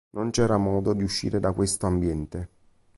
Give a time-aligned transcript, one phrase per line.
[0.15, 2.49] Non c'era modo di uscire da questo ambiente.